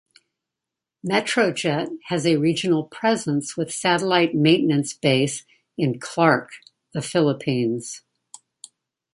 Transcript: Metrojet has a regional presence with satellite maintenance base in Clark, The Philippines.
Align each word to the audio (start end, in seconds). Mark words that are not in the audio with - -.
Metrojet 1.07 1.95
has 2.05 2.25
a 2.25 2.37
regional 2.37 2.85
presence 2.85 3.55
with 3.55 3.71
satellite 3.71 4.33
maintenance 4.33 4.93
base 4.95 5.45
in 5.77 5.99
Clark, 5.99 6.49
The 6.95 7.03
Philippines. 7.03 8.01